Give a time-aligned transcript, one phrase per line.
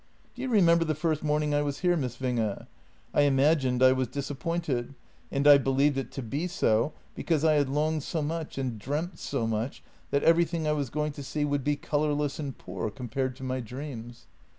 [0.33, 2.65] "Do you remember the first morning I was here, Miss Winge?
[3.13, 4.95] I imagined I was disappointed,
[5.31, 6.49] and I believed it to be
[7.13, 11.11] because I had longed so much and dreamt so much that everything I was going
[11.11, 14.25] to see would be colourless and poor, compared to my dreams.